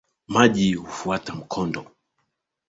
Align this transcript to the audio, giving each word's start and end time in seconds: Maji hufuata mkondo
Maji 0.27 0.73
hufuata 0.73 1.35
mkondo 1.35 1.91